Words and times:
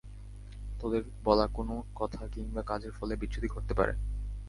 তোদের 0.79 1.03
বলা 1.23 1.47
কোনো 1.47 1.83
কথা 1.95 2.27
কিংবা 2.27 2.61
কাজের 2.61 2.91
ফলে 2.91 3.13
বিচ্যুতি 3.15 3.47
ঘটতে 3.47 3.73
পারে। 3.73 3.93